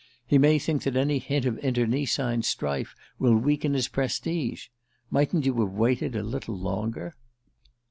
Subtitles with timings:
[0.25, 4.69] He may think that any hint of internecine strife will weaken his prestige.
[5.11, 7.13] Mightn't you have waited a little longer?"